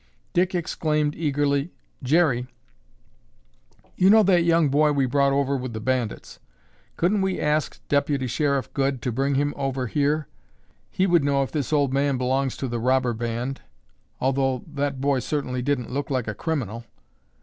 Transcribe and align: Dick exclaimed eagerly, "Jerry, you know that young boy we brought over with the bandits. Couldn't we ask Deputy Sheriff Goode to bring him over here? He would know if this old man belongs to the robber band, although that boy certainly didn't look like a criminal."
Dick 0.33 0.55
exclaimed 0.55 1.13
eagerly, 1.15 1.71
"Jerry, 2.01 2.47
you 3.95 4.09
know 4.09 4.23
that 4.23 4.43
young 4.43 4.69
boy 4.69 4.91
we 4.91 5.05
brought 5.05 5.31
over 5.31 5.55
with 5.55 5.73
the 5.73 5.79
bandits. 5.79 6.39
Couldn't 6.97 7.21
we 7.21 7.39
ask 7.39 7.79
Deputy 7.87 8.25
Sheriff 8.25 8.73
Goode 8.73 9.03
to 9.03 9.11
bring 9.11 9.35
him 9.35 9.53
over 9.55 9.85
here? 9.85 10.27
He 10.89 11.05
would 11.05 11.23
know 11.23 11.43
if 11.43 11.51
this 11.51 11.71
old 11.71 11.93
man 11.93 12.17
belongs 12.17 12.57
to 12.57 12.67
the 12.67 12.79
robber 12.79 13.13
band, 13.13 13.61
although 14.19 14.63
that 14.73 14.99
boy 15.01 15.19
certainly 15.19 15.61
didn't 15.61 15.91
look 15.93 16.09
like 16.09 16.27
a 16.27 16.33
criminal." 16.33 16.83